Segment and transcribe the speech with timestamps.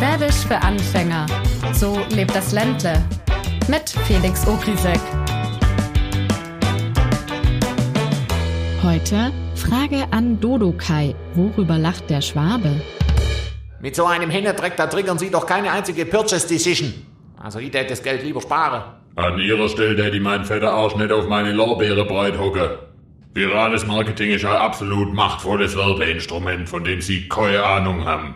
[0.00, 1.26] Schwäbisch für Anfänger.
[1.74, 3.04] So lebt das Ländle.
[3.68, 4.98] Mit Felix Ogrisek.
[8.82, 11.14] Heute Frage an Dodokai.
[11.34, 12.80] Worüber lacht der Schwabe?
[13.82, 16.94] Mit so einem Händedreck, da triggern Sie doch keine einzige Purchase Decision.
[17.36, 18.82] Also ich hätte das Geld lieber sparen.
[19.16, 22.78] An Ihrer Stelle hätte ich meinen fetten Arsch nicht auf meine Lorbeere breit hocke.
[23.34, 28.34] Virales Marketing ist ein absolut machtvolles Werbeinstrument, von dem Sie keine Ahnung haben.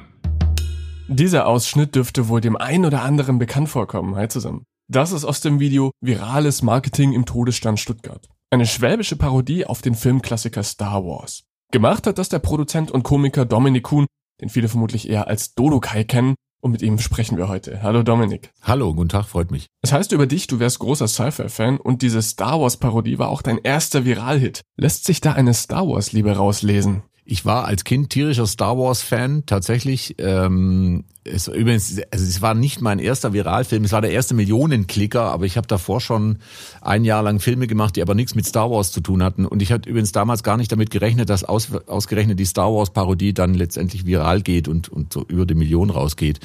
[1.09, 4.17] Dieser Ausschnitt dürfte wohl dem einen oder anderen bekannt vorkommen.
[4.17, 4.65] Hi zusammen.
[4.89, 8.27] Das ist aus dem Video Virales Marketing im Todesstand Stuttgart.
[8.51, 11.45] Eine schwäbische Parodie auf den Filmklassiker Star Wars.
[11.71, 14.07] Gemacht hat das der Produzent und Komiker Dominik Kuhn,
[14.41, 17.83] den viele vermutlich eher als Dodokai kennen, und mit ihm sprechen wir heute.
[17.83, 18.51] Hallo Dominik.
[18.63, 19.67] Hallo, guten Tag, freut mich.
[19.83, 23.59] Es heißt über dich, du wärst großer Sci-Fi-Fan und diese Star Wars-Parodie war auch dein
[23.59, 24.63] erster Viralhit.
[24.79, 27.03] Lässt sich da eine Star Wars-Liebe rauslesen?
[27.27, 30.17] Ich war als Kind tierischer Star Wars-Fan, tatsächlich.
[30.19, 35.23] Ähm, es, übrigens, also es war nicht mein erster Viralfilm, es war der erste Millionenklicker,
[35.23, 36.39] aber ich habe davor schon
[36.83, 39.47] ein Jahr lang Filme gemacht, die aber nichts mit Star Wars zu tun hatten.
[39.47, 43.33] Und ich hatte übrigens damals gar nicht damit gerechnet, dass aus, ausgerechnet die Star Wars-Parodie
[43.33, 46.41] dann letztendlich viral geht und, und so über die Million rausgeht.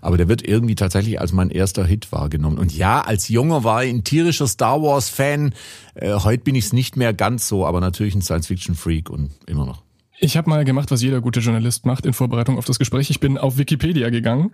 [0.00, 2.58] Aber der wird irgendwie tatsächlich als mein erster Hit wahrgenommen.
[2.58, 5.54] Und ja, als Junger war ich ein tierischer Star Wars-Fan.
[5.94, 9.64] Äh, heute bin ich es nicht mehr ganz so, aber natürlich ein Science-Fiction-Freak und immer
[9.64, 9.83] noch.
[10.18, 13.10] Ich habe mal gemacht, was jeder gute Journalist macht in Vorbereitung auf das Gespräch.
[13.10, 14.52] Ich bin auf Wikipedia gegangen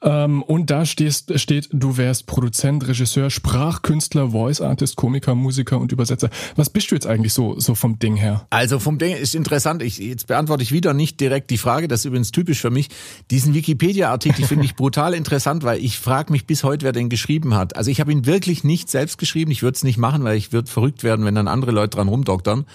[0.00, 5.90] ähm, und da stehst, steht, du wärst Produzent, Regisseur, Sprachkünstler, Voice Artist, Komiker, Musiker und
[5.90, 6.30] Übersetzer.
[6.54, 8.46] Was bist du jetzt eigentlich so, so vom Ding her?
[8.50, 9.82] Also vom Ding ist interessant.
[9.82, 11.88] Ich, jetzt beantworte ich wieder nicht direkt die Frage.
[11.88, 12.88] Das ist übrigens typisch für mich.
[13.32, 17.54] Diesen Wikipedia-Artikel finde ich brutal interessant, weil ich frage mich bis heute, wer den geschrieben
[17.54, 17.74] hat.
[17.76, 19.50] Also ich habe ihn wirklich nicht selbst geschrieben.
[19.50, 22.06] Ich würde es nicht machen, weil ich würde verrückt werden, wenn dann andere Leute dran
[22.08, 22.66] rumdoktern.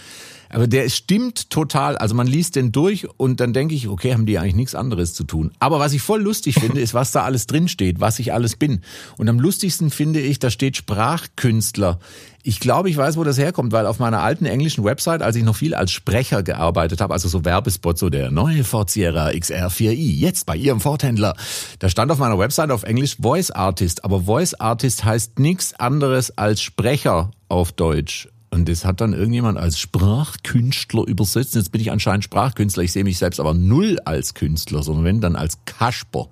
[0.50, 1.98] Aber der stimmt total.
[1.98, 5.14] Also man liest den durch und dann denke ich, okay, haben die eigentlich nichts anderes
[5.14, 5.52] zu tun.
[5.60, 8.56] Aber was ich voll lustig finde, ist, was da alles drin steht, was ich alles
[8.56, 8.82] bin.
[9.18, 12.00] Und am lustigsten finde ich, da steht Sprachkünstler.
[12.44, 15.44] Ich glaube, ich weiß, wo das herkommt, weil auf meiner alten englischen Website, als ich
[15.44, 20.16] noch viel als Sprecher gearbeitet habe, also so Werbespot, so der neue Ford Sierra XR4i,
[20.16, 21.36] jetzt bei Ihrem Ford-Händler,
[21.80, 24.06] da stand auf meiner Website auf Englisch Voice Artist.
[24.06, 28.30] Aber Voice Artist heißt nichts anderes als Sprecher auf Deutsch.
[28.58, 31.54] Und das hat dann irgendjemand als Sprachkünstler übersetzt.
[31.54, 32.82] Jetzt bin ich anscheinend Sprachkünstler.
[32.82, 36.28] Ich sehe mich selbst aber null als Künstler, sondern wenn dann als Kasper.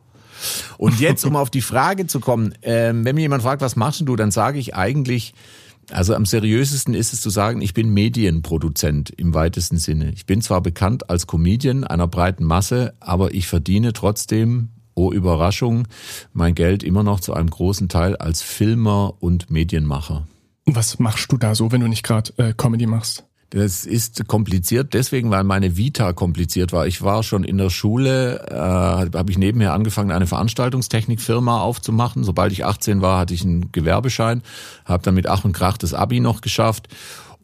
[0.80, 4.02] Und jetzt, um auf die Frage zu kommen, ähm, wenn mir jemand fragt, was machst
[4.02, 5.36] du, dann sage ich eigentlich,
[5.91, 10.09] also am seriösesten ist es zu sagen, ich bin Medienproduzent im weitesten Sinne.
[10.09, 15.88] Ich bin zwar bekannt als Comedian einer breiten Masse, aber ich verdiene trotzdem, oh Überraschung,
[16.34, 20.25] mein Geld immer noch zu einem großen Teil als Filmer und Medienmacher.
[20.65, 23.23] Was machst du da so, wenn du nicht gerade äh, Comedy machst?
[23.51, 26.87] Das ist kompliziert deswegen, weil meine Vita kompliziert war.
[26.87, 32.23] Ich war schon in der Schule, äh, habe ich nebenher angefangen, eine Veranstaltungstechnikfirma aufzumachen.
[32.23, 34.41] Sobald ich 18 war, hatte ich einen Gewerbeschein,
[34.83, 36.89] habe dann mit Ach und Krach das Abi noch geschafft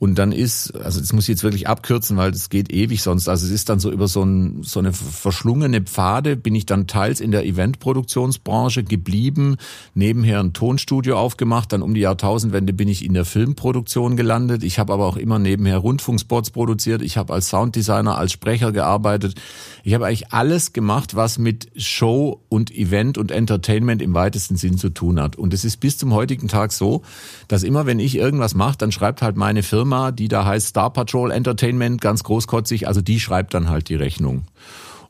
[0.01, 3.29] und dann ist, also das muss ich jetzt wirklich abkürzen, weil das geht ewig sonst.
[3.29, 6.87] Also es ist dann so über so, ein, so eine verschlungene Pfade, bin ich dann
[6.87, 9.57] teils in der Eventproduktionsbranche geblieben,
[9.93, 14.63] nebenher ein Tonstudio aufgemacht, dann um die Jahrtausendwende bin ich in der Filmproduktion gelandet.
[14.63, 17.03] Ich habe aber auch immer nebenher Rundfunkspots produziert.
[17.03, 19.35] Ich habe als Sounddesigner, als Sprecher gearbeitet.
[19.83, 24.79] Ich habe eigentlich alles gemacht, was mit Show und Event und Entertainment im weitesten Sinn
[24.79, 25.35] zu tun hat.
[25.35, 27.03] Und es ist bis zum heutigen Tag so,
[27.47, 30.69] dass immer wenn ich irgendwas mache, dann schreibt halt meine Firma Firma, die da heißt
[30.69, 34.45] Star Patrol Entertainment, ganz großkotzig, also die schreibt dann halt die Rechnung.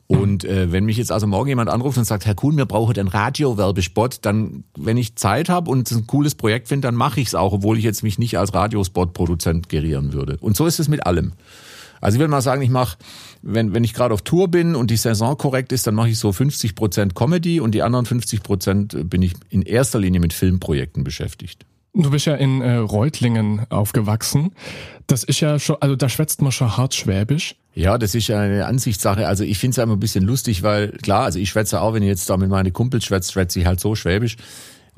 [0.08, 2.98] Und äh, wenn mich jetzt also morgen jemand anruft und sagt, Herr Kuhn, wir brauchen
[2.98, 7.20] einen Radiowerbespot, dann, wenn ich Zeit habe und es ein cooles Projekt finde, dann mache
[7.20, 10.36] ich es auch, obwohl ich jetzt mich nicht als Radiospot-Produzent gerieren würde.
[10.40, 11.32] Und so ist es mit allem.
[12.00, 12.98] Also ich will mal sagen, ich mache,
[13.40, 16.18] wenn, wenn ich gerade auf Tour bin und die Saison korrekt ist, dann mache ich
[16.18, 20.32] so 50 Prozent Comedy und die anderen 50 Prozent bin ich in erster Linie mit
[20.32, 21.64] Filmprojekten beschäftigt.
[21.94, 24.52] Du bist ja in äh, Reutlingen aufgewachsen.
[25.06, 27.56] Das ist ja schon, also da schwätzt man schon hart Schwäbisch.
[27.74, 29.26] Ja, das ist ja eine Ansichtssache.
[29.26, 32.02] Also ich finde es immer ein bisschen lustig, weil klar, also ich schwätze auch, wenn
[32.02, 34.36] ich jetzt da mit meinen Kumpels schwätze, schwätze ich halt so Schwäbisch.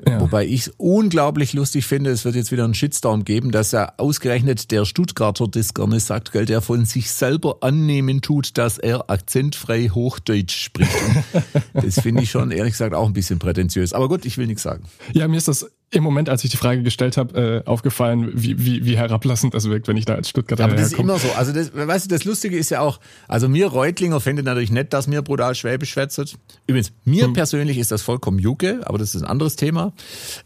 [0.05, 0.19] Ja.
[0.19, 3.93] Wobei ich es unglaublich lustig finde, es wird jetzt wieder einen Shitstorm geben, dass er
[3.97, 9.09] ausgerechnet der Stuttgarter das gerne sagt, gell, der von sich selber annehmen tut, dass er
[9.09, 10.91] akzentfrei Hochdeutsch spricht.
[11.73, 13.93] das finde ich schon ehrlich gesagt auch ein bisschen prätentiös.
[13.93, 14.83] Aber gut, ich will nichts sagen.
[15.13, 18.65] Ja, mir ist das im Moment, als ich die Frage gestellt habe, äh, aufgefallen, wie,
[18.65, 21.29] wie, wie herablassend das wirkt, wenn ich da als Stuttgarter Aber das ist immer so.
[21.37, 24.93] Also das, weißt du, das Lustige ist ja auch, also mir Reutlinger findet natürlich nett,
[24.93, 26.37] dass mir brutal Schwäbisch schwätzt.
[26.67, 27.33] Übrigens, mir hm.
[27.33, 29.93] persönlich ist das vollkommen Jucke, aber das ist ein anderes Thema.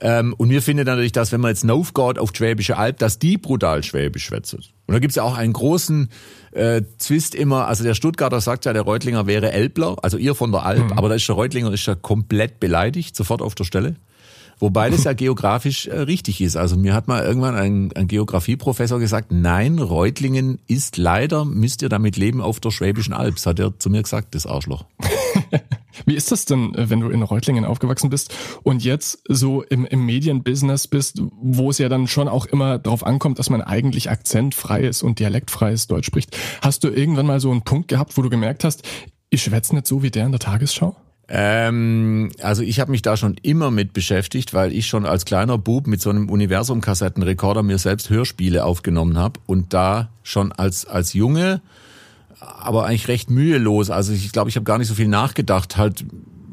[0.01, 3.37] Ähm, und mir findet natürlich, dass wenn man jetzt Novgorod auf Schwäbische Alb, dass die
[3.37, 4.53] brutal Schwäbisch schwätzt.
[4.53, 6.09] Und da gibt's ja auch einen großen
[6.51, 10.51] äh, Zwist immer, also der Stuttgarter sagt ja, der Reutlinger wäre Elbler, also ihr von
[10.51, 13.95] der Alp, aber da ist der Reutlinger ist ja komplett beleidigt, sofort auf der Stelle.
[14.59, 16.57] Wobei das ja geografisch äh, richtig ist.
[16.57, 21.89] Also mir hat mal irgendwann ein, ein Geografieprofessor gesagt, nein, Reutlingen ist leider, müsst ihr
[21.89, 23.35] damit leben, auf der Schwäbischen Alb.
[23.35, 24.85] Das hat er zu mir gesagt, das Arschloch.
[26.05, 29.85] Wie ist das denn, äh, wenn du in Reutlingen aufgewachsen bist und jetzt so im,
[29.85, 34.09] im Medienbusiness bist, wo es ja dann schon auch immer darauf ankommt, dass man eigentlich
[34.09, 36.37] akzentfreies und dialektfreies Deutsch spricht?
[36.61, 38.83] Hast du irgendwann mal so einen Punkt gehabt, wo du gemerkt hast,
[39.29, 40.95] ich schwätze nicht so wie der in der Tagesschau?
[41.31, 45.59] Ähm, also ich habe mich da schon immer mit beschäftigt, weil ich schon als kleiner
[45.59, 51.13] Bub mit so einem Universum-Kassettenrekorder mir selbst Hörspiele aufgenommen habe und da schon als als
[51.13, 51.61] Junge,
[52.39, 53.91] aber eigentlich recht mühelos.
[53.91, 56.03] Also ich glaube, ich habe gar nicht so viel nachgedacht, halt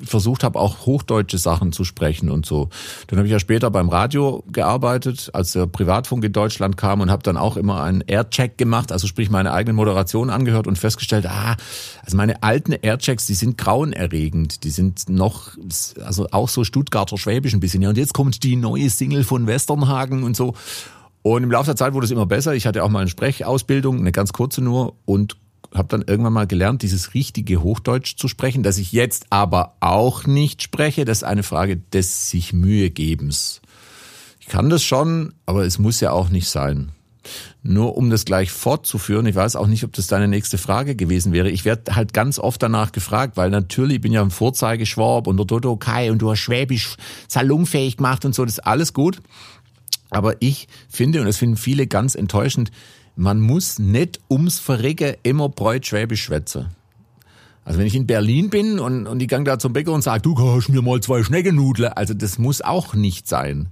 [0.07, 2.69] versucht habe, auch hochdeutsche Sachen zu sprechen und so.
[3.07, 7.11] Dann habe ich ja später beim Radio gearbeitet, als der Privatfunk in Deutschland kam und
[7.11, 11.27] habe dann auch immer einen Aircheck gemacht, also sprich meine eigene Moderation angehört und festgestellt,
[11.27, 11.57] ah,
[12.05, 15.51] also meine alten Airchecks, die sind grauenerregend, die sind noch,
[16.05, 17.83] also auch so Stuttgarter Schwäbisch ein bisschen.
[17.83, 20.55] Ja, und jetzt kommt die neue Single von Westernhagen und so.
[21.23, 22.55] Und im Laufe der Zeit wurde es immer besser.
[22.55, 25.37] Ich hatte auch mal eine Sprechausbildung, eine ganz kurze nur und
[25.75, 30.27] habe dann irgendwann mal gelernt, dieses richtige Hochdeutsch zu sprechen, dass ich jetzt aber auch
[30.27, 31.05] nicht spreche.
[31.05, 33.61] Das ist eine Frage des sich Mühegebens.
[34.41, 36.93] Ich kann das schon, aber es muss ja auch nicht sein.
[37.63, 41.33] Nur um das gleich fortzuführen, ich weiß auch nicht, ob das deine nächste Frage gewesen
[41.33, 41.51] wäre.
[41.51, 45.37] Ich werde halt ganz oft danach gefragt, weil natürlich ich bin ja ein Vorzeigeschwab und
[45.37, 46.97] der Dodo Kai und du hast Schwäbisch
[47.27, 49.21] salonfähig gemacht und so, das ist alles gut.
[50.11, 52.71] Aber ich finde, und das finden viele ganz enttäuschend,
[53.17, 56.69] man muss nicht ums Verrecken immer Bräut Schwäbisch schwätzen.
[57.65, 60.23] Also wenn ich in Berlin bin und, und ich gang da zum Bäcker und sage,
[60.23, 63.71] du kannst mir mal zwei Schneckennudeln, also das muss auch nicht sein.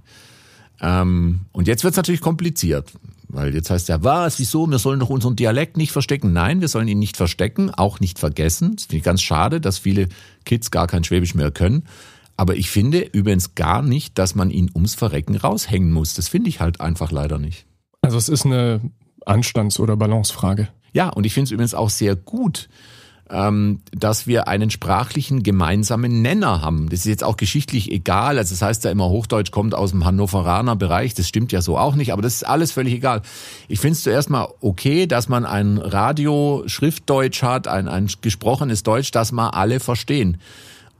[0.81, 2.91] Ähm, und jetzt wird's natürlich kompliziert,
[3.29, 6.33] weil jetzt heißt ja, was, wieso, wir sollen doch unseren Dialekt nicht verstecken.
[6.33, 8.75] Nein, wir sollen ihn nicht verstecken, auch nicht vergessen.
[8.75, 10.09] Das finde ich ganz schade, dass viele
[10.43, 11.85] Kids gar kein Schwäbisch mehr können.
[12.35, 16.15] Aber ich finde übrigens gar nicht, dass man ihn ums Verrecken raushängen muss.
[16.15, 17.65] Das finde ich halt einfach leider nicht.
[18.01, 18.81] Also es ist eine
[19.25, 20.69] Anstands- oder Balancefrage.
[20.93, 22.69] Ja, und ich finde es übrigens auch sehr gut,
[23.29, 26.89] ähm, dass wir einen sprachlichen gemeinsamen Nenner haben.
[26.89, 28.37] Das ist jetzt auch geschichtlich egal.
[28.37, 31.15] Also das heißt ja immer, Hochdeutsch kommt aus dem Hannoveraner Bereich.
[31.15, 33.23] Das stimmt ja so auch nicht, aber das ist alles völlig egal.
[33.67, 39.11] Ich finde es zuerst mal okay, dass man ein Radio-Schriftdeutsch hat, ein, ein gesprochenes Deutsch,
[39.11, 40.37] das mal alle verstehen.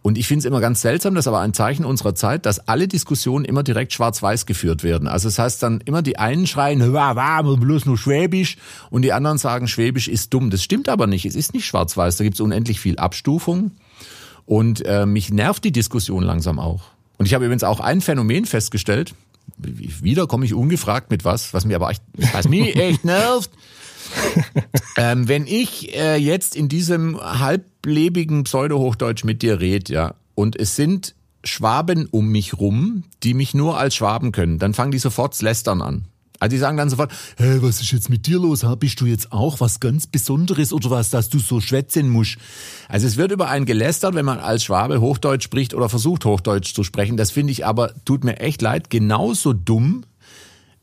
[0.06, 2.68] Und ich finde es immer ganz seltsam, das ist aber ein Zeichen unserer Zeit, dass
[2.68, 5.08] alle Diskussionen immer direkt schwarz-weiß geführt werden.
[5.08, 8.58] Also das heißt dann immer die einen schreien, wa, wa, bloß nur Schwäbisch
[8.92, 10.52] und die anderen sagen, Schwäbisch ist dumm.
[10.52, 11.26] Das stimmt aber nicht.
[11.26, 12.18] Es ist nicht schwarz-weiß.
[12.18, 13.72] Da gibt es unendlich viel Abstufung.
[14.46, 16.84] Und äh, mich nervt die Diskussion langsam auch.
[17.18, 19.16] Und ich habe übrigens auch ein Phänomen festgestellt.
[19.58, 23.50] Wieder komme ich ungefragt mit was, was mir aber echt, was mich echt nervt.
[24.98, 30.76] ähm, wenn ich äh, jetzt in diesem halblebigen Pseudo-Hochdeutsch mit dir rede, ja, und es
[30.76, 35.40] sind Schwaben um mich rum, die mich nur als Schwaben können, dann fangen die sofort
[35.42, 36.06] lästern an.
[36.40, 38.66] Also die sagen dann sofort, hey, was ist jetzt mit dir los?
[38.80, 42.38] Bist du jetzt auch was ganz Besonderes oder was, dass du so schwätzen musst?
[42.90, 46.74] Also es wird über einen gelästert, wenn man als Schwabe Hochdeutsch spricht oder versucht Hochdeutsch
[46.74, 47.16] zu sprechen.
[47.16, 50.04] Das finde ich aber, tut mir echt leid, genauso dumm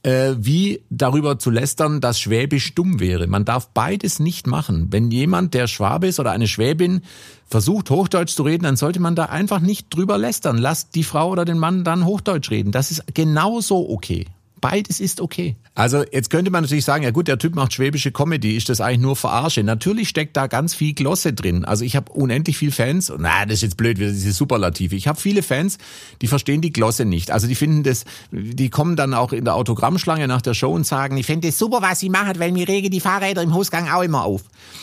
[0.03, 3.27] äh, wie darüber zu lästern, dass Schwäbisch dumm wäre.
[3.27, 4.89] Man darf beides nicht machen.
[4.91, 7.03] Wenn jemand, der Schwabe ist oder eine Schwäbin,
[7.47, 10.59] versucht, Hochdeutsch zu reden, dann sollte man da einfach nicht drüber lästern.
[10.59, 12.73] Lasst die Frau oder den Mann dann Hochdeutsch reden.
[12.73, 14.27] Das ist genauso okay.
[14.63, 15.57] Beides ist okay.
[15.75, 18.81] Also jetzt könnte man natürlich sagen, ja gut, der Typ macht schwäbische Comedy, ist das
[18.81, 19.65] eigentlich nur Verarsche?
[19.65, 21.65] Natürlich steckt da ganz viel Glosse drin.
[21.65, 24.95] Also ich habe unendlich viel Fans, na, das ist jetzt blöd, diese Superlative.
[24.95, 25.79] Ich habe viele Fans,
[26.21, 27.33] die verstehen die Glosse nicht.
[27.33, 30.87] Also die finden das, die kommen dann auch in der Autogrammschlange nach der Show und
[30.87, 33.89] sagen, ich finde es super, was sie machen, weil mir rege die Fahrräder im Hausgang
[33.91, 34.43] auch immer auf.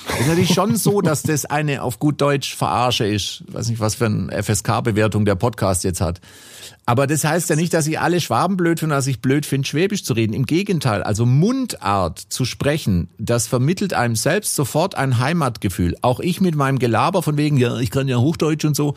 [0.10, 3.44] Das ist natürlich schon so, dass das eine auf gut Deutsch Verarsche ist.
[3.48, 6.20] Ich weiß nicht, was für eine FSK-Bewertung der Podcast jetzt hat.
[6.90, 9.68] Aber das heißt ja nicht, dass ich alle Schwaben blöd finde, dass ich blöd finde,
[9.70, 10.34] Schwäbisch zu reden.
[10.34, 15.96] Im Gegenteil, also Mundart zu sprechen, das vermittelt einem selbst sofort ein Heimatgefühl.
[16.02, 18.96] Auch ich mit meinem Gelaber von wegen, ja, ich kann ja Hochdeutsch und so.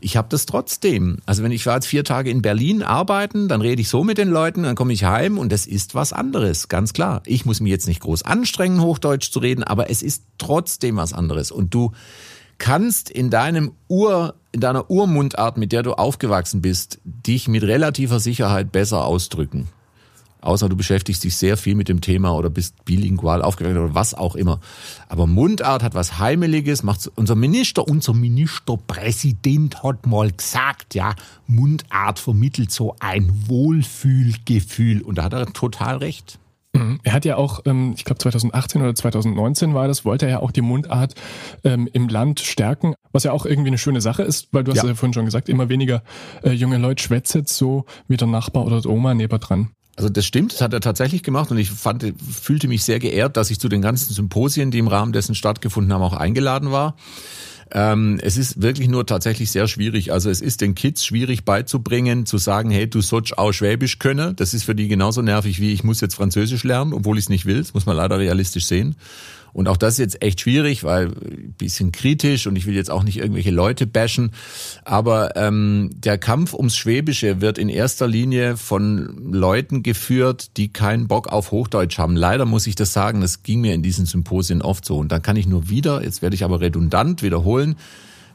[0.00, 1.18] Ich habe das trotzdem.
[1.26, 4.18] Also wenn ich war jetzt vier Tage in Berlin arbeiten, dann rede ich so mit
[4.18, 7.22] den Leuten, dann komme ich heim und das ist was anderes, ganz klar.
[7.26, 11.12] Ich muss mich jetzt nicht groß anstrengen, Hochdeutsch zu reden, aber es ist trotzdem was
[11.12, 11.50] anderes.
[11.50, 11.92] Und du
[12.58, 18.20] kannst in deinem Ur, in deiner Urmundart, mit der du aufgewachsen bist, dich mit relativer
[18.20, 19.68] Sicherheit besser ausdrücken.
[20.44, 24.12] Außer du beschäftigst dich sehr viel mit dem Thema oder bist bilingual aufgewachsen oder was
[24.12, 24.60] auch immer.
[25.08, 31.14] Aber Mundart hat was Heimeliges, macht unser Minister, unser Ministerpräsident hat mal gesagt, ja,
[31.46, 35.00] Mundart vermittelt so ein Wohlfühlgefühl.
[35.00, 36.38] Und da hat er total recht.
[36.74, 37.00] Mhm.
[37.04, 40.40] Er hat ja auch, ähm, ich glaube 2018 oder 2019 war das, wollte er ja
[40.40, 41.14] auch die Mundart
[41.62, 44.82] ähm, im Land stärken, was ja auch irgendwie eine schöne Sache ist, weil du hast
[44.82, 46.02] ja, ja vorhin schon gesagt, immer weniger
[46.42, 49.70] äh, junge Leute schwätzen so wie der Nachbar oder der Oma nebendran.
[49.96, 53.36] Also das stimmt, das hat er tatsächlich gemacht und ich fand, fühlte mich sehr geehrt,
[53.36, 56.96] dass ich zu den ganzen Symposien, die im Rahmen dessen stattgefunden haben, auch eingeladen war.
[57.72, 60.12] Ähm, es ist wirklich nur tatsächlich sehr schwierig.
[60.12, 64.36] Also es ist den Kids schwierig beizubringen, zu sagen, hey, du sollst auch Schwäbisch können.
[64.36, 67.28] Das ist für die genauso nervig wie ich muss jetzt Französisch lernen, obwohl ich es
[67.28, 67.58] nicht will.
[67.58, 68.96] Das muss man leider realistisch sehen.
[69.54, 71.10] Und auch das ist jetzt echt schwierig, weil
[71.58, 74.32] bisschen kritisch und ich will jetzt auch nicht irgendwelche Leute bashen.
[74.84, 81.06] Aber ähm, der Kampf ums Schwäbische wird in erster Linie von Leuten geführt, die keinen
[81.06, 82.16] Bock auf Hochdeutsch haben.
[82.16, 84.98] Leider muss ich das sagen, das ging mir in diesen Symposien oft so.
[84.98, 87.53] Und dann kann ich nur wieder, jetzt werde ich aber redundant wiederholen,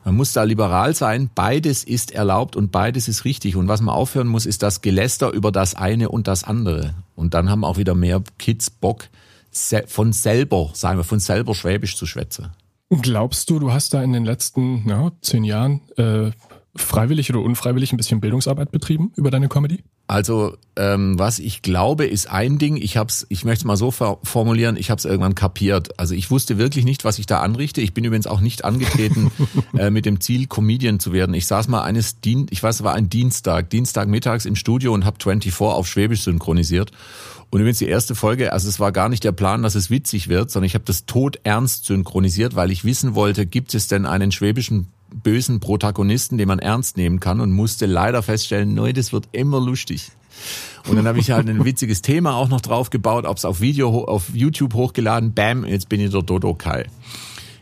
[0.06, 1.30] man muss da liberal sein.
[1.36, 3.56] Beides ist erlaubt und beides ist richtig.
[3.56, 6.96] Und was man aufhören muss, ist das Geläster über das eine und das andere.
[7.16, 9.10] Und dann haben auch wieder mehr Kids Bock,
[9.88, 12.52] von selber, sagen wir, von selber Schwäbisch zu schwätzen.
[12.90, 16.32] Glaubst du, du hast da in den letzten ja, zehn Jahren äh,
[16.76, 19.84] freiwillig oder unfreiwillig ein bisschen Bildungsarbeit betrieben über deine Comedy?
[20.10, 22.78] Also ähm, was ich glaube, ist ein Ding.
[22.78, 24.76] Ich hab's, ich möchte es mal so formulieren.
[24.76, 26.00] Ich habe es irgendwann kapiert.
[26.00, 27.80] Also ich wusste wirklich nicht, was ich da anrichte.
[27.82, 29.30] Ich bin übrigens auch nicht angetreten
[29.78, 31.36] äh, mit dem Ziel, Comedian zu werden.
[31.36, 35.06] Ich saß mal eines Dien, ich weiß, es war ein Dienstag, Dienstagmittags im Studio und
[35.06, 36.92] habe 24 auf Schwäbisch synchronisiert.
[37.52, 40.28] Und übrigens die erste Folge, also es war gar nicht der Plan, dass es witzig
[40.28, 44.08] wird, sondern ich habe das tot ernst synchronisiert, weil ich wissen wollte, gibt es denn
[44.08, 49.14] einen schwäbischen bösen Protagonisten, den man ernst nehmen kann und musste leider feststellen, neu, das
[49.14, 50.12] wird immer lustig.
[50.88, 53.60] Und dann habe ich halt ein witziges Thema auch noch drauf gebaut, ob es auf
[53.60, 56.86] Video, auf YouTube hochgeladen, bam, jetzt bin ich der Dodo Kai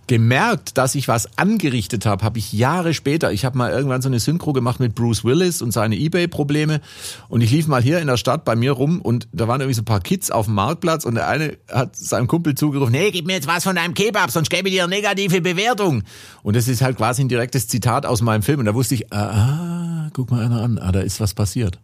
[0.08, 3.32] gemerkt, dass ich was angerichtet habe, habe ich Jahre später.
[3.32, 6.82] Ich habe mal irgendwann so eine Synchro gemacht mit Bruce Willis und seine Ebay-Probleme.
[7.28, 9.76] Und ich lief mal hier in der Stadt bei mir rum und da waren irgendwie
[9.76, 13.12] so ein paar Kids auf dem Marktplatz und der eine hat seinem Kumpel zugerufen, hey,
[13.12, 16.04] gib mir jetzt was von deinem Kebab, sonst gebe ich dir eine negative Bewertung.
[16.42, 18.60] Und das ist halt quasi ein direktes Zitat aus meinem Film.
[18.60, 21.80] Und da wusste ich, ah, guck mal einer an, ah, da ist was passiert.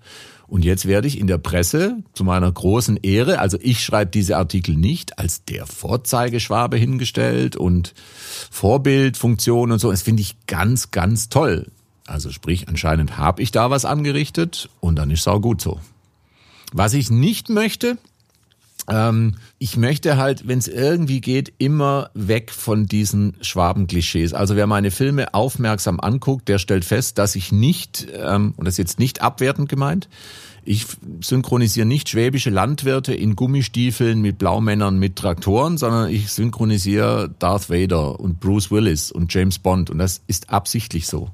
[0.54, 4.38] Und jetzt werde ich in der Presse zu meiner großen Ehre, also ich schreibe diese
[4.38, 7.96] Artikel nicht, als der Vorzeigeschwabe hingestellt und
[8.52, 9.90] Vorbildfunktion und so.
[9.90, 11.72] Das finde ich ganz, ganz toll.
[12.06, 15.80] Also sprich, anscheinend habe ich da was angerichtet und dann ist es auch gut so.
[16.72, 17.98] Was ich nicht möchte,
[18.90, 24.34] ähm, ich möchte halt, wenn es irgendwie geht, immer weg von diesen Schwabenklischees.
[24.34, 28.74] Also wer meine Filme aufmerksam anguckt, der stellt fest, dass ich nicht, ähm, und das
[28.74, 30.10] ist jetzt nicht abwertend gemeint,
[30.66, 30.86] ich
[31.22, 38.20] synchronisiere nicht schwäbische Landwirte in Gummistiefeln mit Blaumännern mit Traktoren, sondern ich synchronisiere Darth Vader
[38.20, 39.90] und Bruce Willis und James Bond.
[39.90, 41.32] Und das ist absichtlich so.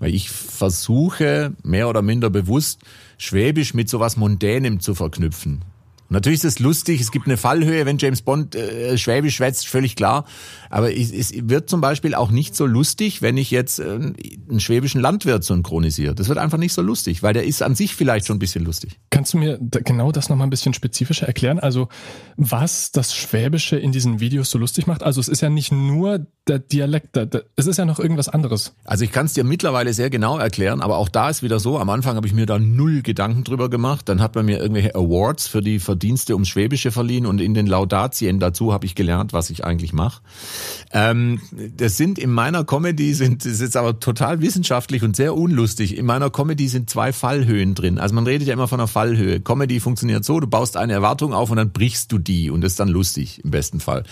[0.00, 2.80] Weil ich versuche, mehr oder minder bewusst,
[3.18, 5.62] Schwäbisch mit sowas Mondänem zu verknüpfen.
[6.08, 9.96] Natürlich ist es lustig, es gibt eine Fallhöhe, wenn James Bond äh, Schwäbisch schwätzt, völlig
[9.96, 10.24] klar.
[10.70, 14.60] Aber es, es wird zum Beispiel auch nicht so lustig, wenn ich jetzt äh, einen
[14.60, 16.14] schwäbischen Landwirt synchronisiere.
[16.14, 18.64] Das wird einfach nicht so lustig, weil der ist an sich vielleicht schon ein bisschen
[18.64, 18.98] lustig.
[19.10, 21.58] Kannst du mir genau das nochmal ein bisschen spezifischer erklären?
[21.58, 21.88] Also
[22.36, 25.02] was das Schwäbische in diesen Videos so lustig macht?
[25.02, 28.28] Also es ist ja nicht nur der Dialekt, der, der, es ist ja noch irgendwas
[28.28, 28.74] anderes.
[28.84, 31.78] Also ich kann es dir mittlerweile sehr genau erklären, aber auch da ist wieder so,
[31.78, 34.08] am Anfang habe ich mir da null Gedanken drüber gemacht.
[34.08, 37.66] Dann hat man mir irgendwelche Awards für die Verdienste ums Schwäbische verliehen und in den
[37.66, 40.20] Laudatien dazu habe ich gelernt, was ich eigentlich mache.
[40.92, 41.40] Ähm,
[41.74, 45.96] das sind in meiner Comedy, sind, das ist jetzt aber total wissenschaftlich und sehr unlustig.
[45.96, 47.98] In meiner Comedy sind zwei Fallhöhen drin.
[47.98, 49.40] Also man redet ja immer von einer Fallhöhe.
[49.40, 52.72] Comedy funktioniert so, du baust eine Erwartung auf und dann brichst du die und das
[52.72, 54.04] ist dann lustig im besten Fall.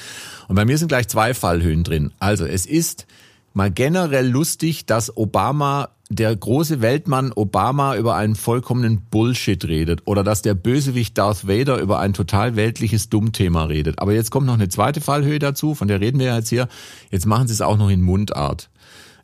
[0.48, 2.12] Und bei mir sind gleich zwei Fallhöhen drin.
[2.18, 3.06] Also es ist
[3.52, 10.22] mal generell lustig, dass Obama der große Weltmann Obama über einen vollkommenen Bullshit redet oder
[10.22, 13.98] dass der Bösewicht Darth Vader über ein total weltliches Dummthema redet.
[13.98, 16.68] Aber jetzt kommt noch eine zweite Fallhöhe dazu, von der reden wir jetzt hier.
[17.10, 18.70] Jetzt machen sie es auch noch in Mundart.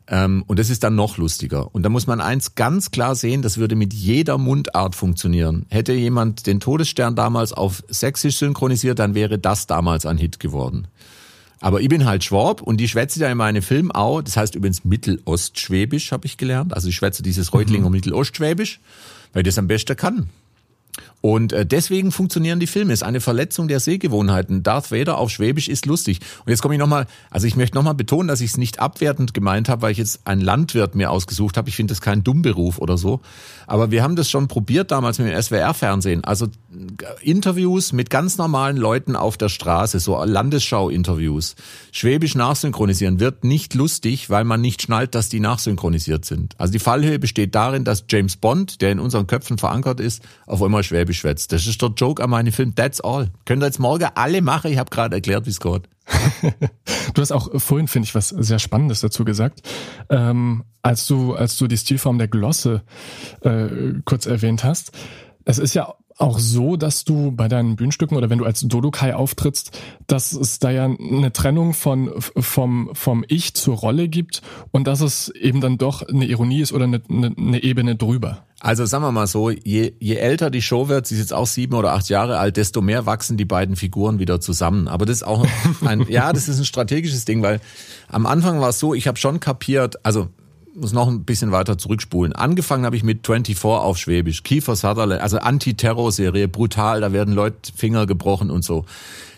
[0.07, 1.73] Ähm, und das ist dann noch lustiger.
[1.73, 5.65] Und da muss man eins ganz klar sehen, das würde mit jeder Mundart funktionieren.
[5.69, 10.87] Hätte jemand den Todesstern damals auf Sächsisch synchronisiert, dann wäre das damals ein Hit geworden.
[11.61, 14.55] Aber ich bin halt Schwab und die schwätze ja in meinem Film auch, das heißt
[14.55, 16.73] übrigens Mittelostschwäbisch habe ich gelernt.
[16.73, 17.93] Also ich schwätze dieses Reutlinger mhm.
[17.93, 18.79] Mittelostschwäbisch,
[19.31, 20.29] weil ich das am besten kann.
[21.21, 22.93] Und äh, deswegen funktionieren die Filme.
[22.93, 24.63] Es ist eine Verletzung der Sehgewohnheiten.
[24.63, 26.19] Darth Vader auf Schwäbisch ist lustig.
[26.43, 29.33] Und jetzt komme ich nochmal, also ich möchte nochmal betonen, dass ich es nicht abwertend
[29.33, 31.69] gemeint habe, weil ich jetzt einen Landwirt mir ausgesucht habe.
[31.69, 33.21] Ich finde das kein Dummberuf oder so.
[33.67, 36.23] Aber wir haben das schon probiert damals mit dem SWR-Fernsehen.
[36.23, 36.49] Also äh,
[37.21, 41.55] Interviews mit ganz normalen Leuten auf der Straße, so Landesschau-Interviews.
[41.91, 46.55] Schwäbisch nachsynchronisieren wird nicht lustig, weil man nicht schnallt, dass die nachsynchronisiert sind.
[46.57, 50.63] Also die Fallhöhe besteht darin, dass James Bond, der in unseren Köpfen verankert ist, auf
[50.63, 51.51] einmal Schwäbisch Schwäbisch schwätzt.
[51.51, 52.75] Das ist der Joke an meinem Film.
[52.75, 53.29] That's all.
[53.45, 54.71] Könnt ihr jetzt morgen alle machen.
[54.71, 55.83] Ich habe gerade erklärt, wie es geht.
[57.13, 59.61] du hast auch vorhin, finde ich, was sehr Spannendes dazu gesagt.
[60.09, 62.81] Ähm, als du, als du die Stilform der Glosse
[63.41, 63.67] äh,
[64.05, 64.91] kurz erwähnt hast.
[65.45, 69.15] Es ist ja auch so, dass du bei deinen Bühnenstücken oder wenn du als Dodokai
[69.15, 74.87] auftrittst, dass es da ja eine Trennung von vom vom Ich zur Rolle gibt und
[74.87, 78.45] dass es eben dann doch eine Ironie ist oder eine, eine, eine Ebene drüber.
[78.63, 81.47] Also sagen wir mal so, je, je älter die Show wird, sie ist jetzt auch
[81.47, 84.87] sieben oder acht Jahre alt, desto mehr wachsen die beiden Figuren wieder zusammen.
[84.87, 85.47] Aber das ist auch
[85.83, 87.59] ein, ja, das ist ein strategisches Ding, weil
[88.07, 90.29] am Anfang war es so, ich habe schon kapiert, also
[90.75, 92.33] muss noch ein bisschen weiter zurückspulen.
[92.33, 97.71] Angefangen habe ich mit 24 auf Schwäbisch, Kiefer Sutherland, also Anti-Terror-Serie, brutal, da werden Leute
[97.75, 98.85] Finger gebrochen und so.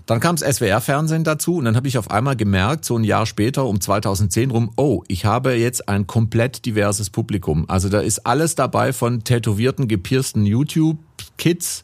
[0.06, 3.26] Dann kam das SWR-Fernsehen dazu und dann habe ich auf einmal gemerkt, so ein Jahr
[3.26, 7.66] später, um 2010 rum, oh, ich habe jetzt ein komplett diverses Publikum.
[7.70, 11.84] Also da ist alles dabei von tätowierten, gepiersten YouTube-Kids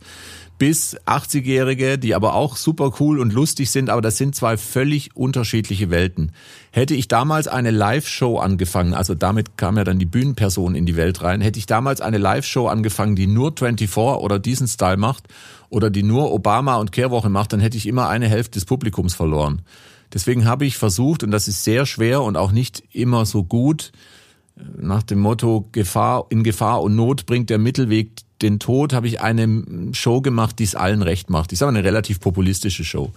[0.59, 5.15] bis 80-Jährige, die aber auch super cool und lustig sind, aber das sind zwei völlig
[5.15, 6.33] unterschiedliche Welten.
[6.71, 10.97] Hätte ich damals eine Live-Show angefangen, also damit kam ja dann die Bühnenperson in die
[10.97, 15.29] Welt rein, hätte ich damals eine Live-Show angefangen, die nur 24 oder diesen Style macht
[15.69, 19.15] oder die nur Obama und Kehrwoche macht, dann hätte ich immer eine Hälfte des Publikums
[19.15, 19.61] verloren.
[20.13, 23.91] Deswegen habe ich versucht, und das ist sehr schwer und auch nicht immer so gut,
[24.77, 28.11] nach dem Motto Gefahr in Gefahr und Not bringt der Mittelweg
[28.41, 31.51] den Tod habe ich eine Show gemacht, die es allen recht macht.
[31.51, 33.11] Ich sage eine relativ populistische Show.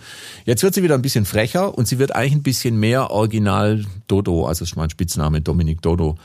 [0.45, 3.85] Jetzt wird sie wieder ein bisschen frecher und sie wird eigentlich ein bisschen mehr Original
[4.09, 6.17] Dodo, also ist mein Spitzname Dominik Dodo.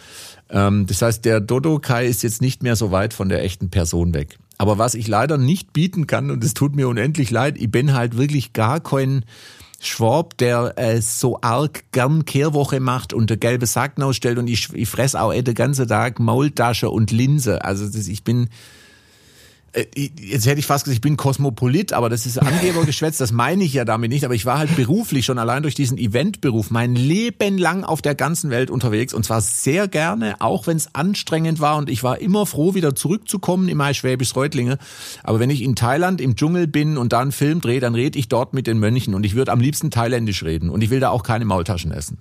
[0.49, 3.69] Ähm, das heißt, der Dodo Kai ist jetzt nicht mehr so weit von der echten
[3.69, 4.37] Person weg.
[4.57, 7.93] Aber was ich leider nicht bieten kann, und es tut mir unendlich leid, ich bin
[7.93, 9.23] halt wirklich gar kein
[9.79, 14.73] Schwab, der äh, so arg gern Kehrwoche macht und der gelbe Sack ausstellt und ich,
[14.73, 17.63] ich fress auch eh den ganzen Tag Maultasche und Linse.
[17.63, 18.47] Also das, ich bin äh,
[19.95, 23.73] jetzt hätte ich fast gesagt, ich bin Kosmopolit, aber das ist Angebergeschwätz, das meine ich
[23.73, 27.57] ja damit nicht, aber ich war halt beruflich schon allein durch diesen Eventberuf mein Leben
[27.57, 31.77] lang auf der ganzen Welt unterwegs und zwar sehr gerne, auch wenn es anstrengend war
[31.77, 34.77] und ich war immer froh, wieder zurückzukommen in mein Schwäbisch Reutlinge.
[35.23, 38.17] Aber wenn ich in Thailand im Dschungel bin und da einen Film drehe, dann rede
[38.17, 40.99] ich dort mit den Mönchen und ich würde am liebsten thailändisch reden und ich will
[40.99, 42.17] da auch keine Maultaschen essen.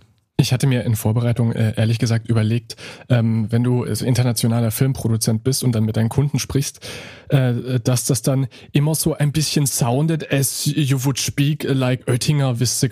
[0.47, 2.77] Ich hatte mir in Vorbereitung äh, ehrlich gesagt überlegt,
[3.09, 6.87] ähm, wenn du also internationaler Filmproduzent bist und dann mit deinen Kunden sprichst,
[7.31, 12.61] äh, dass das dann immer so ein bisschen sounded as you would speak like Oettinger
[12.61, 12.91] with the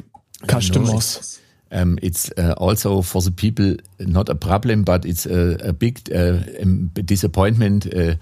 [0.49, 1.41] customers.
[1.71, 6.01] Um, it's uh, also for the people not a problem, but it's a, a big
[6.13, 6.41] uh,
[7.05, 7.87] disappointment.
[7.87, 8.17] Uh,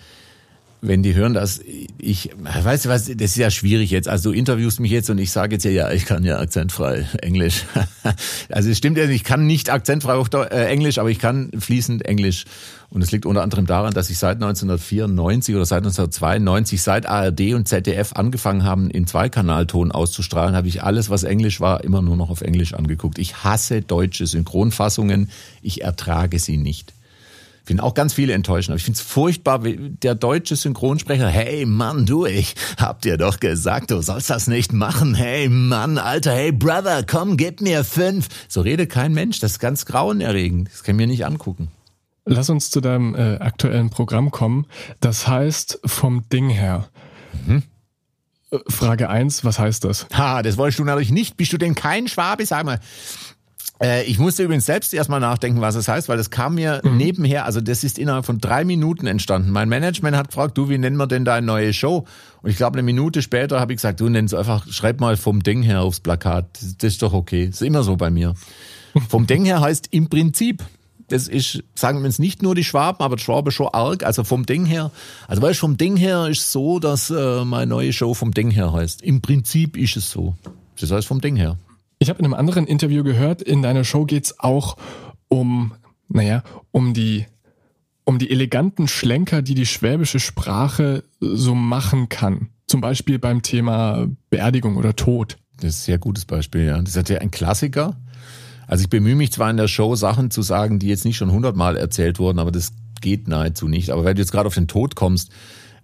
[0.84, 1.60] wenn die hören, dass
[1.98, 4.08] ich, weißt du was, das ist ja schwierig jetzt.
[4.08, 7.06] Also du interviewst mich jetzt und ich sage jetzt ja, ja, ich kann ja akzentfrei
[7.22, 7.64] Englisch.
[8.50, 12.04] also es stimmt ja, ich kann nicht akzentfrei auf äh, Englisch, aber ich kann fließend
[12.04, 12.46] Englisch.
[12.90, 17.54] Und es liegt unter anderem daran, dass ich seit 1994 oder seit 1992, seit ARD
[17.54, 22.16] und ZDF angefangen haben, in Zweikanalton auszustrahlen, habe ich alles, was Englisch war, immer nur
[22.16, 23.18] noch auf Englisch angeguckt.
[23.18, 25.30] Ich hasse deutsche Synchronfassungen.
[25.62, 26.92] Ich ertrage sie nicht
[27.64, 28.70] finde auch ganz viele enttäuschend.
[28.70, 33.16] Aber ich finde es furchtbar, wie der deutsche Synchronsprecher, hey Mann, du, ich hab dir
[33.16, 35.14] doch gesagt, du sollst das nicht machen.
[35.14, 38.28] Hey Mann, Alter, hey Brother, komm, gib mir fünf.
[38.48, 40.68] So redet kein Mensch, das ist ganz grauenerregend.
[40.72, 41.70] Das kann ich mir nicht angucken.
[42.24, 44.66] Lass uns zu deinem äh, aktuellen Programm kommen.
[45.00, 46.88] Das heißt, vom Ding her.
[47.46, 47.64] Mhm.
[48.50, 50.06] Äh, Frage eins, was heißt das?
[50.12, 51.36] Ha, das wolltest du natürlich nicht.
[51.36, 52.46] Bist du denn kein Schwabe?
[52.46, 52.78] Sag mal.
[53.82, 56.80] Äh, ich musste übrigens selbst erstmal nachdenken, was es das heißt, weil das kam mir
[56.84, 56.96] mhm.
[56.96, 59.50] nebenher, also das ist innerhalb von drei Minuten entstanden.
[59.50, 62.06] Mein Management hat gefragt, du, wie nennen wir denn deine neue Show?
[62.42, 65.42] Und ich glaube, eine Minute später habe ich gesagt, du nennst einfach, schreib mal vom
[65.42, 66.46] Ding her aufs Plakat.
[66.78, 67.46] Das ist doch okay.
[67.46, 68.34] Das ist immer so bei mir.
[69.08, 70.62] vom Ding her heißt im Prinzip.
[71.08, 74.04] Das ist, sagen wir uns nicht nur die Schwaben, aber die Schwaben schon arg.
[74.04, 74.92] Also vom Ding her.
[75.26, 78.50] Also weißt du, vom Ding her ist so, dass äh, meine neue Show vom Ding
[78.50, 79.02] her heißt.
[79.02, 80.34] Im Prinzip ist es so.
[80.80, 81.58] Das heißt vom Ding her.
[82.02, 84.76] Ich habe in einem anderen Interview gehört, in deiner Show geht's auch
[85.28, 85.74] um,
[86.08, 87.26] naja, um die,
[88.02, 92.48] um die eleganten Schlenker, die die schwäbische Sprache so machen kann.
[92.66, 95.36] Zum Beispiel beim Thema Beerdigung oder Tod.
[95.58, 96.82] Das ist ein sehr gutes Beispiel, ja.
[96.82, 97.96] Das ist ja ein Klassiker.
[98.66, 101.30] Also ich bemühe mich zwar in der Show, Sachen zu sagen, die jetzt nicht schon
[101.30, 103.90] hundertmal erzählt wurden, aber das geht nahezu nicht.
[103.90, 105.30] Aber wenn du jetzt gerade auf den Tod kommst,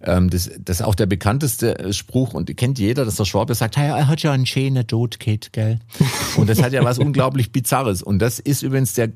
[0.01, 3.53] ähm, das, das ist auch der bekannteste äh, Spruch und kennt jeder, dass der Schwabe
[3.53, 5.79] sagt, hey, er hat ja einen schönen Todkit, gell?
[6.37, 8.01] Und das hat ja was unglaublich Bizarres.
[8.01, 9.09] Und das ist übrigens der,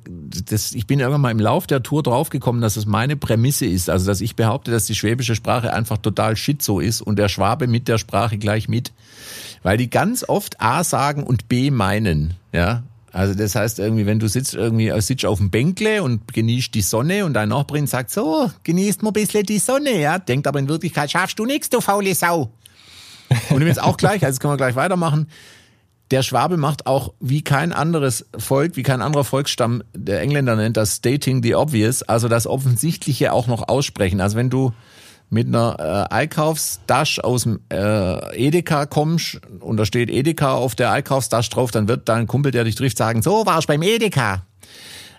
[0.50, 3.90] das, ich bin irgendwann mal im Lauf der Tour draufgekommen, dass es meine Prämisse ist.
[3.90, 7.68] Also, dass ich behaupte, dass die schwäbische Sprache einfach total schizo ist und der Schwabe
[7.68, 8.92] mit der Sprache gleich mit.
[9.62, 12.84] Weil die ganz oft A sagen und B meinen, ja.
[13.14, 16.74] Also das heißt irgendwie, wenn du sitzt irgendwie äh, sitzt auf dem Bänkle und genießt
[16.74, 20.48] die Sonne und dein Nachbarin sagt so, genießt mal ein bisschen die Sonne, ja, denkt
[20.48, 22.52] aber in Wirklichkeit schaffst du nichts, du faule Sau.
[23.52, 25.28] Und jetzt auch gleich, also können wir gleich weitermachen.
[26.10, 30.76] Der Schwabe macht auch wie kein anderes Volk, wie kein anderer Volksstamm, der Engländer nennt
[30.76, 34.22] das stating the obvious, also das Offensichtliche auch noch aussprechen.
[34.22, 34.74] Also wenn du
[35.34, 40.92] mit einer äh, Einkaufstasche aus dem äh, Edeka kommst und da steht Edeka auf der
[40.92, 44.44] Einkaufstasche drauf, dann wird dein Kumpel, der dich trifft, sagen, so warst beim Edeka.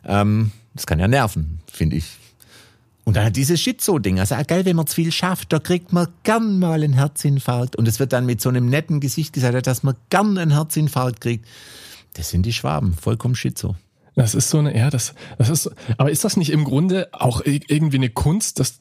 [0.05, 2.05] Ähm, das kann ja nerven, finde ich.
[3.05, 4.19] Und dann hat dieses Schizo-Ding.
[4.19, 7.77] Also, geil, wenn man zu viel schafft, da kriegt man gern mal einen Herzinfarkt.
[7.77, 11.21] Und es wird dann mit so einem netten Gesicht gesagt, dass man gern einen Herzinfarkt
[11.21, 11.45] kriegt.
[12.15, 13.77] Das sind die Schwaben, vollkommen Schizo.
[14.15, 17.43] Das ist so eine, ja, das, das ist, aber ist das nicht im Grunde auch
[17.45, 18.79] irgendwie eine Kunst, dass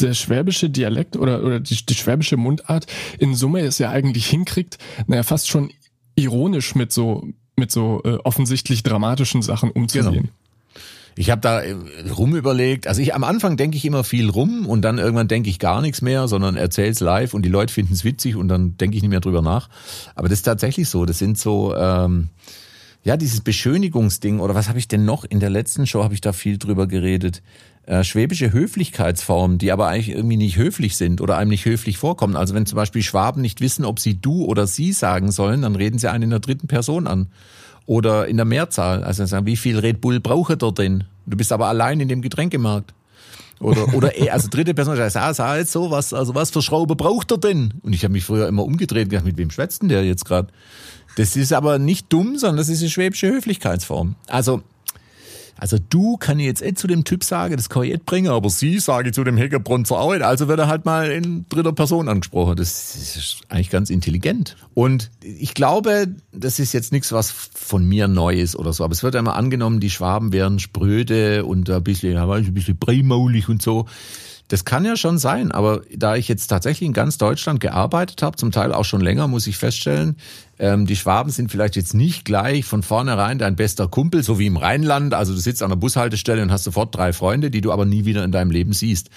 [0.00, 2.86] der schwäbische Dialekt oder, oder die, die schwäbische Mundart
[3.18, 5.70] in Summe es ja eigentlich hinkriegt, naja, fast schon
[6.14, 10.12] ironisch mit so, mit so äh, offensichtlich dramatischen Sachen umzugehen.
[10.12, 10.28] Genau.
[11.18, 11.74] Ich habe da äh,
[12.16, 12.86] rum überlegt.
[12.86, 15.80] Also ich am Anfang denke ich immer viel rum und dann irgendwann denke ich gar
[15.80, 19.02] nichts mehr, sondern erzähl's live und die Leute finden es witzig und dann denke ich
[19.02, 19.68] nicht mehr drüber nach.
[20.14, 21.06] Aber das ist tatsächlich so.
[21.06, 22.28] Das sind so ähm,
[23.02, 26.20] ja dieses Beschönigungsding oder was habe ich denn noch in der letzten Show habe ich
[26.20, 27.42] da viel drüber geredet
[27.88, 32.36] äh, schwäbische Höflichkeitsformen, die aber eigentlich irgendwie nicht höflich sind oder einem nicht höflich vorkommen.
[32.36, 35.74] Also wenn zum Beispiel Schwaben nicht wissen, ob sie du oder sie sagen sollen, dann
[35.74, 37.28] reden sie einen in der dritten Person an.
[37.86, 39.02] Oder in der Mehrzahl.
[39.02, 41.04] Also sagen, wie viel Red Bull brauche dort denn?
[41.24, 42.92] Du bist aber allein in dem Getränkemarkt.
[43.58, 46.94] Oder, oder also dritte Person sagt, ah, sag jetzt so, was, also was für Schraube
[46.94, 47.72] braucht er denn?
[47.82, 50.26] Und ich habe mich früher immer umgedreht und gedacht, mit wem schwätzt denn der jetzt
[50.26, 50.48] gerade?
[51.16, 54.14] Das ist aber nicht dumm, sondern das ist eine schwäbische Höflichkeitsform.
[54.26, 54.62] Also
[55.58, 58.30] also du kann ich jetzt nicht zu dem Typ sagen, das kann ich nicht bringen,
[58.30, 60.22] aber sie sage ich zu dem Heckebrunn zur Arbeit.
[60.22, 62.56] Also wird er halt mal in dritter Person angesprochen.
[62.56, 64.56] Das ist eigentlich ganz intelligent.
[64.74, 68.84] Und ich glaube, das ist jetzt nichts, was von mir neu ist oder so.
[68.84, 72.76] Aber es wird immer angenommen, die Schwaben wären spröde und ein bisschen, ja, ein bisschen
[72.76, 73.86] breimaulig und so.
[74.48, 78.38] Das kann ja schon sein, aber da ich jetzt tatsächlich in ganz Deutschland gearbeitet habe,
[78.38, 80.16] zum Teil auch schon länger, muss ich feststellen,
[80.58, 84.46] ähm, die Schwaben sind vielleicht jetzt nicht gleich von vornherein dein bester Kumpel, so wie
[84.46, 85.12] im Rheinland.
[85.12, 88.06] Also du sitzt an der Bushaltestelle und hast sofort drei Freunde, die du aber nie
[88.06, 89.10] wieder in deinem Leben siehst.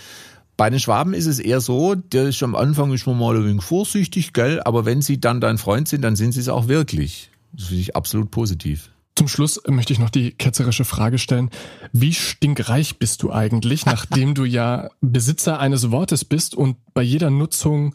[0.57, 3.45] Bei den Schwaben ist es eher so, der ist am Anfang ist man mal ein
[3.45, 6.67] wenig vorsichtig, gell, aber wenn sie dann dein Freund sind, dann sind sie es auch
[6.67, 7.31] wirklich.
[7.53, 8.91] Das finde ich absolut positiv.
[9.21, 11.51] Zum Schluss möchte ich noch die ketzerische Frage stellen.
[11.93, 17.29] Wie stinkreich bist du eigentlich, nachdem du ja Besitzer eines Wortes bist und bei jeder
[17.29, 17.93] Nutzung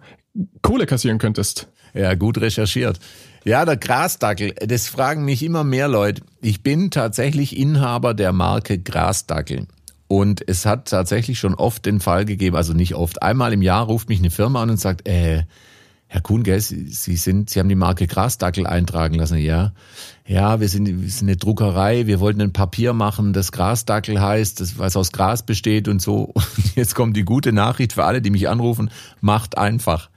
[0.62, 1.66] Kohle kassieren könntest?
[1.94, 3.00] Ja, gut recherchiert.
[3.44, 6.22] Ja, der Grasdackel, das fragen mich immer mehr Leute.
[6.42, 9.66] Ich bin tatsächlich Inhaber der Marke Grasdackel.
[10.06, 13.86] Und es hat tatsächlich schon oft den Fall gegeben, also nicht oft, einmal im Jahr
[13.86, 15.42] ruft mich eine Firma an und sagt, äh,
[16.08, 19.72] Herr Kuhn, gell, Sie, Sie sind, Sie haben die Marke Grasdackel eintragen lassen, ja.
[20.24, 24.60] Ja, wir sind, wir sind eine Druckerei, wir wollten ein Papier machen, das Grasdackel heißt,
[24.60, 26.32] das, was aus Gras besteht und so.
[26.34, 28.90] Und jetzt kommt die gute Nachricht für alle, die mich anrufen,
[29.20, 30.10] macht einfach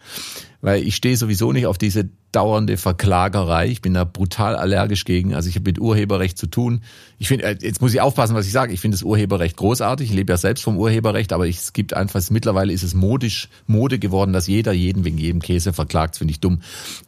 [0.61, 3.67] weil ich stehe sowieso nicht auf diese dauernde Verklagerei.
[3.67, 5.33] Ich bin da brutal allergisch gegen.
[5.33, 6.81] Also ich habe mit Urheberrecht zu tun.
[7.17, 8.73] Ich finde, äh, jetzt muss ich aufpassen, was ich sage.
[8.73, 10.09] Ich finde das Urheberrecht großartig.
[10.09, 13.49] Ich lebe ja selbst vom Urheberrecht, aber ich, es gibt einfach, mittlerweile ist es modisch,
[13.67, 16.17] Mode geworden, dass jeder jeden wegen jedem Käse verklagt.
[16.17, 16.61] Finde ich dumm.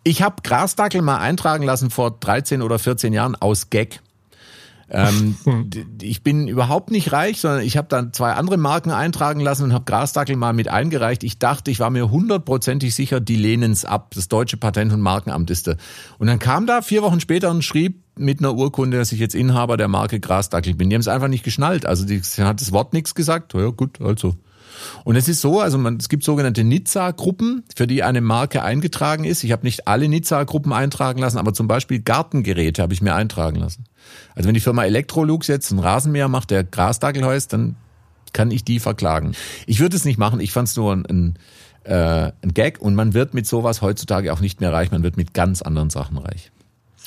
[0.03, 4.01] Ich habe Grasdackel mal eintragen lassen vor 13 oder 14 Jahren aus Gag.
[4.91, 5.37] Ähm,
[6.01, 9.73] ich bin überhaupt nicht reich, sondern ich habe dann zwei andere Marken eintragen lassen und
[9.73, 11.23] habe Grasdackel mal mit eingereicht.
[11.23, 14.11] Ich dachte, ich war mir hundertprozentig sicher, die lehnen es ab.
[14.13, 15.75] Das deutsche Patent- und Markenamt ist da.
[16.19, 19.33] Und dann kam da vier Wochen später und schrieb mit einer Urkunde, dass ich jetzt
[19.33, 20.89] Inhaber der Marke Grasdackel bin.
[20.89, 21.85] Die haben es einfach nicht geschnallt.
[21.85, 23.53] Also die hat das Wort nichts gesagt.
[23.53, 24.35] Ja gut, also.
[25.03, 29.23] Und es ist so, also man, es gibt sogenannte Nizza-Gruppen, für die eine Marke eingetragen
[29.23, 29.43] ist.
[29.43, 33.57] Ich habe nicht alle Nizza-Gruppen eintragen lassen, aber zum Beispiel Gartengeräte habe ich mir eintragen
[33.57, 33.85] lassen.
[34.35, 37.75] Also wenn die Firma Electrolux jetzt ein Rasenmäher macht, der Grasdackel heißt, dann
[38.33, 39.33] kann ich die verklagen.
[39.65, 41.35] Ich würde es nicht machen, ich fand es nur ein, ein,
[41.83, 45.17] äh, ein Gag und man wird mit sowas heutzutage auch nicht mehr reich, man wird
[45.17, 46.51] mit ganz anderen Sachen reich.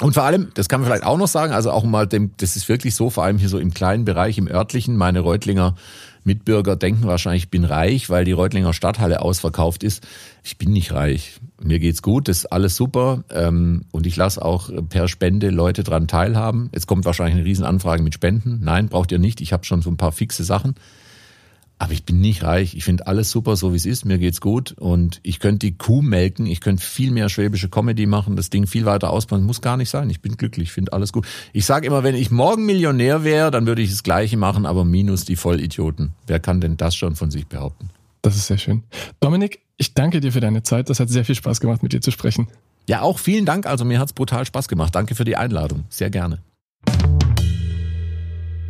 [0.01, 2.57] Und vor allem, das kann man vielleicht auch noch sagen, also auch mal dem, das
[2.57, 5.77] ist wirklich so, vor allem hier so im kleinen Bereich, im örtlichen, meine Reutlinger
[6.25, 10.07] Mitbürger denken wahrscheinlich, ich bin reich, weil die Reutlinger Stadthalle ausverkauft ist.
[10.43, 11.39] Ich bin nicht reich.
[11.63, 13.25] Mir geht's gut, das ist alles super.
[13.31, 16.71] Ähm, und ich lasse auch per Spende Leute dran teilhaben.
[16.73, 18.61] Es kommt wahrscheinlich eine Riesenanfrage mit Spenden.
[18.63, 19.41] Nein, braucht ihr nicht.
[19.41, 20.75] Ich habe schon so ein paar fixe Sachen.
[21.79, 22.77] Aber ich bin nicht reich.
[22.77, 24.05] Ich finde alles super, so wie es ist.
[24.05, 24.73] Mir geht's gut.
[24.73, 26.47] Und ich könnte die Kuh melken.
[26.47, 29.43] Ich könnte viel mehr schwäbische Comedy machen, das Ding viel weiter ausbauen.
[29.43, 30.09] Muss gar nicht sein.
[30.09, 31.27] Ich bin glücklich, finde alles gut.
[31.53, 34.85] Ich sage immer, wenn ich morgen Millionär wäre, dann würde ich das Gleiche machen, aber
[34.85, 36.13] minus die Vollidioten.
[36.27, 37.91] Wer kann denn das schon von sich behaupten?
[38.23, 38.85] Das ist sehr schön.
[39.21, 40.89] Dominik, ich danke dir für deine Zeit.
[40.89, 42.49] Das hat sehr viel Spaß gemacht, mit dir zu sprechen.
[42.89, 43.67] Ja, auch vielen Dank.
[43.67, 44.95] Also mir hat's brutal Spaß gemacht.
[44.95, 45.85] Danke für die Einladung.
[45.89, 46.39] Sehr gerne.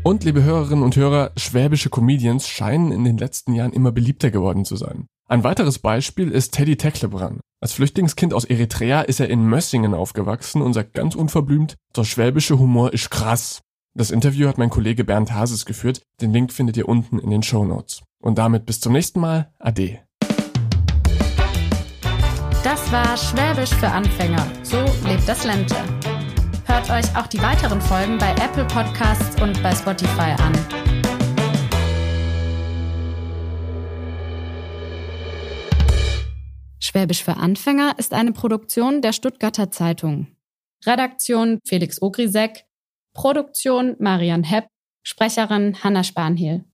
[0.05, 4.67] Und liebe Hörerinnen und Hörer, schwäbische Comedians scheinen in den letzten Jahren immer beliebter geworden
[4.67, 5.07] zu sein.
[5.31, 7.41] Ein weiteres Beispiel ist Teddy Tecklebrand.
[7.63, 12.59] Als Flüchtlingskind aus Eritrea ist er in Mössingen aufgewachsen und sagt ganz unverblümt, der schwäbische
[12.59, 13.63] Humor ist krass.
[13.95, 16.03] Das Interview hat mein Kollege Bernd Hases geführt.
[16.21, 18.03] Den Link findet ihr unten in den Show Notes.
[18.21, 19.55] Und damit bis zum nächsten Mal.
[19.59, 20.01] Ade.
[22.63, 24.47] Das war Schwäbisch für Anfänger.
[24.65, 25.77] So lebt das Ländle.
[26.75, 30.53] Hört euch auch die weiteren Folgen bei Apple Podcasts und bei Spotify an.
[36.81, 40.27] Schwäbisch für Anfänger ist eine Produktion der Stuttgarter Zeitung.
[40.85, 42.65] Redaktion Felix Ogrisek,
[43.13, 44.67] Produktion Marian Hepp,
[45.05, 46.65] Sprecherin Hanna Spanhiel.